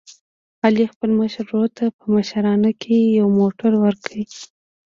[0.65, 4.15] علي خپل مشر ورور ته په مشرانه کې یو موټر ور کړ.